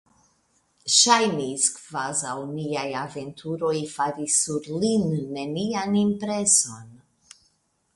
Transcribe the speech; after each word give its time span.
Ŝajnis, 0.93 1.65
kvazaŭ 1.75 2.33
niaj 2.55 2.87
aventuroj 3.03 3.77
faris 3.95 4.41
sur 4.49 4.75
lin 4.83 5.09
nenian 5.39 5.99
impreson. 6.07 6.95